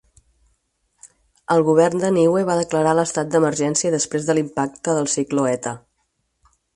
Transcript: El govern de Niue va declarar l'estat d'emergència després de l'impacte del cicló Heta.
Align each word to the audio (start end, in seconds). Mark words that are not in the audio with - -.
El 1.55 1.61
govern 1.67 2.01
de 2.05 2.09
Niue 2.15 2.41
va 2.49 2.55
declarar 2.61 2.95
l'estat 3.01 3.29
d'emergència 3.35 3.95
després 3.97 4.25
de 4.31 4.37
l'impacte 4.39 4.97
del 5.01 5.11
cicló 5.17 5.47
Heta. 5.53 5.75